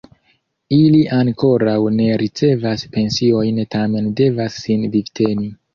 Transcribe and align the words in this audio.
Ili 0.77 1.01
ankoraŭ 1.17 1.75
ne 1.99 2.09
ricevas 2.23 2.87
pensiojn 2.97 3.61
tamen 3.77 4.13
devas 4.23 4.63
sin 4.67 4.93
vivteni. 4.99 5.53